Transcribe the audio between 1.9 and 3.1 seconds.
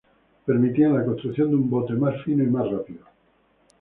más fino y más rápido.